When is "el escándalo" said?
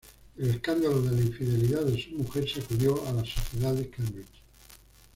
0.37-0.99